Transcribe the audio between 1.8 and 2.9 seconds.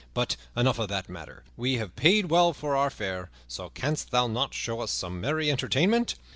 paid well for our